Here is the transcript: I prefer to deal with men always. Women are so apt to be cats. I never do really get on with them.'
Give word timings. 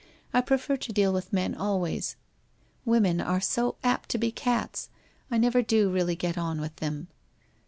I 0.33 0.41
prefer 0.41 0.77
to 0.77 0.91
deal 0.91 1.13
with 1.13 1.31
men 1.31 1.53
always. 1.53 2.15
Women 2.85 3.21
are 3.21 3.39
so 3.39 3.75
apt 3.83 4.09
to 4.09 4.17
be 4.17 4.31
cats. 4.31 4.89
I 5.29 5.37
never 5.37 5.61
do 5.61 5.91
really 5.91 6.15
get 6.15 6.39
on 6.39 6.59
with 6.59 6.75
them.' 6.77 7.07